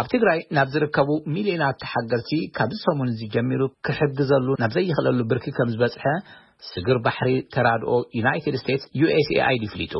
ኣብ 0.00 0.06
ትግራይ 0.12 0.38
ናብ 0.56 0.68
ዝርከቡ 0.74 1.08
ሚልዮናት 1.34 1.76
ተሓገርቲ 1.82 2.30
ካብዝ 2.56 2.78
ሰሙን 2.86 3.10
እዙ 3.12 3.20
ጀሚሩ 3.34 3.62
ክሕግዘሉ 3.86 4.46
ናብ 4.62 4.72
ዘይኽእለሉ 4.76 5.18
ብርኪ 5.30 5.46
ከም 5.56 5.68
ዝበጽሐ 5.74 6.04
ስግር 6.72 6.98
ባሕሪ 7.06 7.30
ተራድኦ 7.54 7.94
ዩናይትድ 8.18 8.54
ስቴትስ 8.62 8.86
usaid 9.04 9.64
ፍሊጡ 9.72 9.94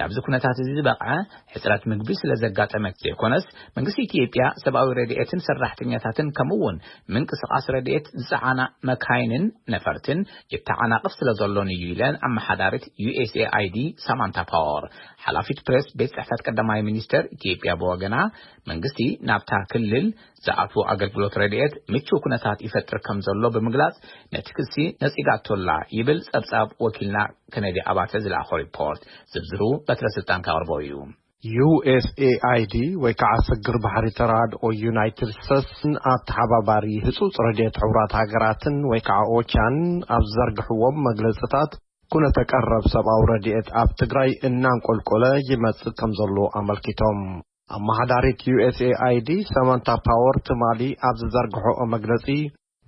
ናብዚ 0.00 0.16
ኩነታት 0.26 0.58
እዚ 0.64 0.68
በቕዐ 0.88 1.10
ሕፅረት 1.54 1.82
ምግቢ 1.90 2.10
ስለ 2.20 2.32
ዘጋጠመ 2.42 2.84
ዘይኮነስ 3.04 3.44
መንግስቲ 3.76 4.00
ኢትጵያ 4.08 4.44
ሰብኣዊ 4.64 4.88
ረድኤትን 4.98 5.40
ሰራሕተኛታትን 5.48 6.28
ከምኡውን 6.38 6.76
ምንቅስቃስ 7.16 7.66
ረድኤት 7.76 8.06
ዝፀዓና 8.28 8.60
መካይንን 8.90 9.44
ነፈርትን 9.74 10.20
የተዓናቅፍ 10.56 11.12
ስለ 11.20 11.28
ዘሎን 11.40 11.70
እዩ 11.76 11.84
ኢለን 11.96 12.16
ኣመሓዳሪት 12.28 12.86
uስaiዲ 13.24 13.78
ሳማንታ 14.06 14.38
ፓወር 14.52 14.86
ሓላፊት 15.26 15.58
ፕሬስ 15.66 15.86
ቤት 16.00 16.14
ፅሕፈት 16.18 16.40
ቀዳማይ 16.48 16.80
ሚኒስተር 16.90 17.22
ኢትጵያ 17.36 17.74
ብወገና 17.82 18.16
መንግስቲ 18.70 18.98
ናብታ 19.28 19.50
ክልል 19.72 20.06
ዝኣትዎ 20.46 20.80
ኣገልግሎት 20.92 21.34
ረድኤት 21.40 21.74
ምቹው 21.92 22.18
ኩነታት 22.24 22.58
ይፈጥር 22.66 22.98
ከም 23.06 23.18
ዘሎ 23.26 23.42
ብምግላፅ 23.54 23.94
ነቲ 24.34 24.48
ክሲ 24.58 24.74
ነፂጋቶላ 25.04 25.68
ዩ 25.98 26.03
እብል 26.04 26.18
ጸብጻብ 26.32 26.68
ወኪልና 26.84 27.16
ከነዲ 27.52 27.76
ኣባተ 27.90 28.12
ዝለኣኾ 28.24 28.48
ሪፖርት 28.62 29.02
ዝብዝሩ 29.34 29.62
በትረስልጣን 29.86 30.42
ካቕርቦ 30.46 30.70
እዩ 31.48 31.60
us 31.94 32.06
aይd 32.50 32.74
ወይ 33.04 33.12
ከዓ 33.20 33.32
ስግር 33.46 33.76
ባሕሪ 33.84 34.06
ተራሃድኦ 34.18 34.62
ዩናይትድ 34.84 35.30
ስተትስ 35.38 35.80
ንኣተሓባባሪ 35.92 36.86
ህጹጽ 37.06 37.34
ረድኤት 37.46 37.76
ሕቡራት 37.82 38.12
ሃገራትን 38.20 38.76
ወይ 38.90 39.00
ከዓ 39.08 39.18
ኦቻን 39.36 39.76
ኣብ 40.16 40.24
ዝዘርግሕዎም 40.32 40.96
መግለጽታት 41.08 41.72
ኩነተቀረብ 42.14 42.84
ሰብኣዊ 42.94 43.22
ረድኤት 43.32 43.68
ኣብ 43.82 43.90
ትግራይ 44.02 44.32
እናንቈልቈለ 44.48 45.24
ይመጽእ 45.50 45.96
ከም 46.00 46.12
ዘሎ 46.20 46.36
ኣመልኪቶም 46.60 47.20
ኣብ 47.76 47.82
መሓዳሪት 47.90 48.42
uስ 48.58 48.80
aኣid 49.00 49.30
ሰማንታ 49.56 49.88
ፓወር 50.08 50.38
ትማሊ 50.50 50.80
ኣብ 51.10 51.16
ዝዘርግሐኦ 51.22 51.78
መግለጺ 51.96 52.26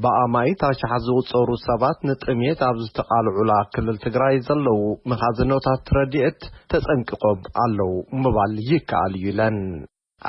በኣማይታሽሓ 0.04 0.90
ዝውጸሩ 1.04 1.50
ሰባት 1.66 1.98
ንጥሜት 2.08 2.60
ኣብ 2.68 2.76
ዝተቓልዑላ 2.86 3.52
ክልል 3.74 3.96
ትግራይ 4.04 4.34
ዘለዉ 4.46 4.80
መኻዝኖታት 5.10 5.92
ረድኤት 5.98 6.40
ተጸንቂቖም 6.72 7.38
ኣለዉ 7.64 7.92
ምባል 8.24 8.54
ይከኣል 8.70 9.12
እዩ 9.20 9.26
ኢለን 9.32 9.56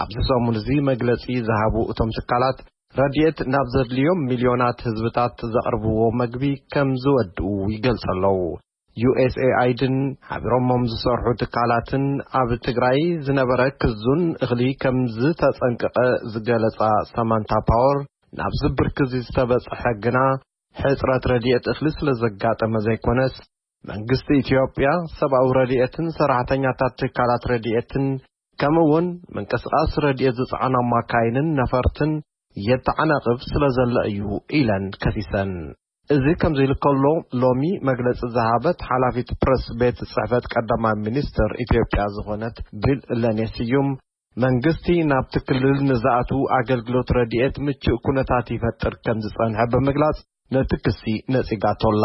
ኣብዚ 0.04 0.18
ሰሙን 0.30 0.56
እዚ 0.62 0.70
መግለጺ 0.92 1.24
ዝሃቡ 1.50 1.76
እቶም 1.94 2.10
ትካላት 2.20 2.58
ረድኤት 3.02 3.40
ናብ 3.54 3.68
ዜድልዮም 3.74 4.22
ሚልዮናት 4.30 4.80
ህዝብታት 4.88 5.36
ዘቕርብዎ 5.54 6.00
መግቢ 6.22 6.44
ከም 6.76 6.90
ዝወድኡ 7.04 7.46
ይገልጸ 7.76 8.06
ኣለዉ 8.16 8.40
uስ 9.10 9.36
ኤኣይድን 9.48 9.98
ሓቢሮሞም 10.30 10.84
ዝሰርሑ 10.92 11.26
ትካላትን 11.42 12.06
ኣብ 12.40 12.50
ትግራይ 12.68 13.00
ዝነበረ 13.26 13.62
ክዙን 13.82 14.24
እኽሊ 14.46 14.62
ከም 14.84 14.98
ዝተጸንቅቐ 15.18 15.98
ዝገለጻ 16.32 16.80
ሰማንታ 17.16 17.52
ፓወር 17.68 18.00
ናብዚ 18.40 18.62
ብርኪዚ 18.80 19.12
ዝተበጽሐ 19.26 19.82
ግና 20.04 20.18
ሕጽረት 20.82 21.24
ረድኤት 21.32 21.66
እኽሊ 21.72 21.88
ስለ 21.98 22.08
ዘጋጠመ 22.22 22.74
ዘይኰነስ 22.88 23.36
መንግስቲ 23.90 24.28
ኢትዮጵያ 24.44 24.88
ሰብኣዊ 25.20 25.48
ረድኤትን 25.58 26.08
ሰራሕተኛታት 26.18 26.94
ትካላት 27.00 27.44
ረድኤትን 27.52 28.06
ከምኡ 28.62 28.86
ውን 28.92 29.08
ምንቅስቓስ 29.36 29.92
ረድኤት 30.06 30.36
ዝጸዕኖ 30.42 30.76
ማካይንን 30.92 31.48
ነፈርትን 31.60 32.12
የተዓናቕፍ 32.70 33.40
ስለ 33.52 33.64
ዘሎ 33.78 33.96
እዩ 34.12 34.22
ኢለን 34.60 34.86
ከሲሰን 35.04 35.52
እዚ 36.16 36.26
ከም 36.42 36.54
ዘ 36.58 36.62
ኢል 36.68 36.74
ከሎ 36.84 37.06
ሎሚ 37.44 37.64
መግለጺ 37.90 38.20
ዛሃበት 38.36 38.80
ሓላፊት 38.90 39.30
ፕረስ 39.42 39.64
ቤት 39.80 39.98
ጽሕፈት 40.14 40.46
ቀዳማ 40.54 40.86
ሚኒስተር 41.06 41.52
ኢትዮጵያ 41.66 42.04
ዝዀነት 42.16 42.58
ብል 42.84 43.00
እለንየስእዩም 43.16 43.90
መንግስቲ 44.44 44.86
ናብቲ 45.12 45.36
ክልል 45.48 45.78
ንዝኣት 45.90 46.32
ኣገልግሎት 46.58 47.10
ረዲኤት 47.18 47.56
ምችእ 47.66 48.02
ኵነታት 48.08 48.48
ይፈጥር 48.56 48.94
ከም 49.06 49.18
ዝጸንሐ 49.26 49.62
ብምግላጽ 49.74 50.18
ነቲ 50.56 50.72
ክሲ 50.86 51.04
ነጺጋቶላ 51.34 52.04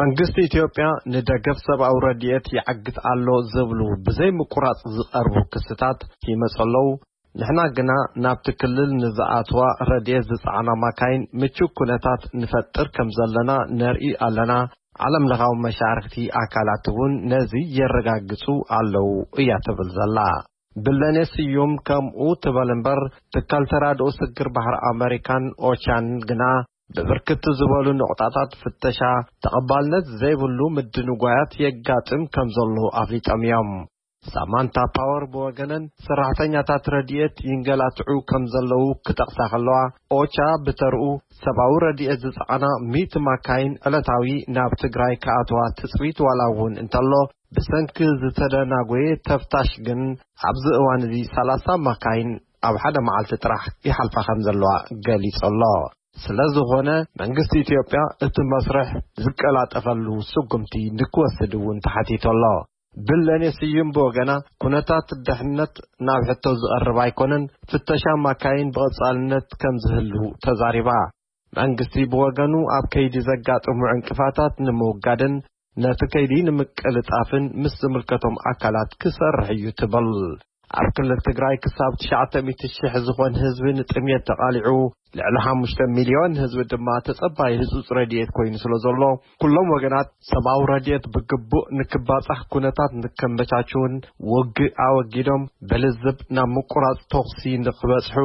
መንግስቲ 0.00 0.38
ኢትዮጵያ 0.48 0.86
ንደገፍ 1.14 1.58
ሰብኣዊ 1.66 1.94
ረድኤት 2.06 2.46
ይዓግጥ 2.56 2.96
ኣሎ 3.12 3.26
ዚብሉ 3.54 3.80
ብዘይ 4.06 4.30
ምቁራጽ 4.38 4.80
ዝቐርቡ 4.96 5.34
ክስታት 5.54 6.00
ይመጽኣለዉ 6.30 6.86
ንሕና 7.40 7.60
ግና 7.76 7.92
ናብቲ 8.24 8.46
ክልል 8.60 8.90
ንዝኣትዋ 9.02 9.62
ረድኤት 9.90 10.26
ዝጸዕና 10.30 10.68
ማካይን 10.82 11.22
ምችእ 11.40 11.72
ኵነታት 11.78 12.22
ንፈጥር 12.40 12.86
ከም 12.96 13.10
ዘለና 13.18 13.50
ነርኢ 13.80 14.10
ኣለና 14.26 14.52
ዓለምለኻዊ 15.06 15.52
መሻርኽቲ 15.64 16.16
ኣካላት 16.42 16.86
እውን 16.92 17.14
ነዚ 17.32 17.52
የረጋግጹ 17.78 18.44
ኣለዉ 18.78 19.08
እያ 19.42 19.50
ትብል 19.68 19.90
ዘላ 19.98 20.18
ብለኔ 20.84 21.16
ስዩም 21.32 21.72
ከምኡ 21.88 22.24
ትበል 22.42 22.70
እምበር 22.74 23.00
ትካል 23.34 23.64
ተራድኡ 23.70 24.08
ስግር 24.18 24.48
ባህር 24.56 24.74
ኣሜሪካን 24.90 25.44
ኦቻን 25.68 26.06
ግና 26.28 26.42
ብብርክቲ 26.96 27.44
ዝበሉ 27.58 27.86
ንቝጣታት 28.00 28.50
ፍተሻ 28.62 28.98
ተቐባልነት 29.44 30.06
ዘይብሉ 30.20 30.58
ምዲንጓያት 30.76 31.52
የጋጥም 31.64 32.24
ከም 32.36 32.48
ዘሎ 32.58 32.76
ኣፍሊጦም 33.02 33.42
እዮም 33.48 33.70
ሳማንታ 34.34 34.76
ፓወር 34.96 35.22
ብወገነን 35.32 35.84
ሰራሕተኛታት 36.06 36.84
ረድኤት 36.94 37.36
ይንገላትዑ 37.50 38.08
ከም 38.30 38.44
ዘለዉ 38.52 38.84
ክጠቕሳ 39.06 39.38
ኸለዋ 39.52 39.76
ኦቻ 40.18 40.36
ብተርኡ 40.64 41.04
ሰብዊ 41.42 41.70
ረዲኤት 41.84 42.20
ዝጸዕና 42.24 42.64
10 42.96 43.18
ማካይን 43.26 43.74
ዕለታዊ 43.88 44.30
ናብ 44.56 44.72
ትግራይ 44.84 45.14
ከኣትዋ 45.24 45.60
ትጽዊት 45.80 46.20
ዋላ 46.26 46.40
እውን 46.54 46.74
እንተሎ 46.82 47.12
ብሰንኪ 47.56 47.98
ዝተደናጐየ 48.22 49.08
ተፍታሽ 49.28 49.70
ግን 49.88 50.02
ኣብዚ 50.50 50.64
እዋን 50.80 51.04
እዚ 51.08 51.14
30 51.36 51.76
ማካይን 51.86 52.32
ኣብ 52.68 52.76
ሓደ 52.82 52.96
መዓልቲ 53.08 53.32
ጥራሕ 53.44 53.64
ይሓልፋ 53.88 54.16
ኸም 54.28 54.40
ዘለዋ 54.46 54.72
ገሊጸሎ 55.06 55.62
ስለ 56.24 56.38
ዝኾነ 56.54 56.90
መንግስቲ 57.20 57.52
ኢትዮጵያ 57.64 58.02
እቲ 58.26 58.36
መስርሕ 58.52 58.88
ዝቀላጠፈሉ 59.24 60.06
ስጉምቲ 60.32 60.72
ንክወስድ 61.00 61.54
እውን 61.60 61.80
ተሓቲቶ 61.86 62.24
ሎ 62.42 62.46
ብለኔ 63.08 63.44
ስዩን 63.56 63.88
ቦገና 63.96 64.30
ኵነታት 64.62 65.08
ድሕነት 65.26 65.74
ናብ 66.06 66.22
ሕቶ 66.28 66.44
ዝቐርብ 66.60 66.96
ኣይኰነን 67.04 67.44
ፍተሻ 67.70 68.04
ማካይን 68.24 68.70
ብቕጻልነት 68.76 69.48
ከም 69.62 69.76
ዚህሉ 69.84 70.14
ተዛሪባ 70.46 70.88
መንግስቲ 71.58 71.94
ብወገኑ 72.12 72.54
ኣብ 72.76 72.84
ከይዲ 72.94 73.14
ዘጋጥሙ 73.28 73.80
ዕንቅፋታት 73.92 74.54
ንምውጋድን 74.66 75.34
ነቲ 75.84 76.00
ከይዲ 76.14 76.32
ንምቅልጣፍን 76.48 77.44
ምስ 77.62 77.74
ዝምልከቶም 77.82 78.36
ኣካላት 78.52 78.90
ኪሰርሕ 79.02 79.48
እዩ 79.56 79.64
ትብል 79.80 80.08
ኣብ 80.78 80.86
ክልል 80.96 81.20
ትግራይ 81.26 81.54
ክሳብ 81.64 81.92
ትሽ0000 82.32 82.96
ዝኾን 83.06 83.34
ህዝቢ 83.42 83.66
ንጥምት 83.78 84.22
ተቓሊዑ 84.30 84.68
ልዕሊ 85.18 85.36
ሓሽተ 85.44 85.80
ሚልዮን 85.98 86.32
ህዝቢ 86.42 86.62
ድማ 86.72 86.88
ተጸባይ 87.06 87.52
ህጹጽ 87.60 87.88
ረድኤት 87.98 88.30
ኰይኑ 88.40 88.54
ስለ 88.64 88.72
ዘሎ 88.84 89.02
ኵሎም 89.44 89.68
ወገናት 89.74 90.08
ሰብዊ 90.30 90.58
ረድኤት 90.72 91.04
ብግቡእ 91.14 91.68
ንክባጻሕ 91.78 92.40
ኵነታት 92.54 92.92
ንከምበቻችን 93.02 93.94
ውግእ 94.32 94.74
ኣወጊዶም 94.88 95.44
ብልዝብ 95.70 96.18
ናብ 96.36 96.50
ምቁራጽ 96.56 97.00
ተኽሲ 97.14 97.42
ንኽበጽሑ 97.66 98.18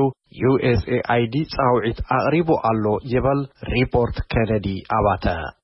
u 0.50 0.54
ስ 0.82 0.84
a 0.96 1.00
ኣይዲ 1.14 1.36
ጻውዒት 1.56 1.98
ኣቕሪቡ 2.18 2.50
ኣሎ 2.72 2.84
ይበል 3.14 3.42
ሪፖርት 3.76 4.20
ኬነዲ 4.34 4.68
ኣባተ 5.00 5.58